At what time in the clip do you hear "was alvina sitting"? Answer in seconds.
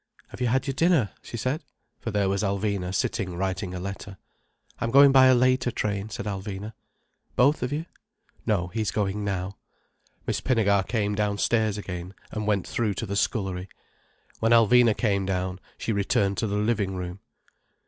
2.27-3.35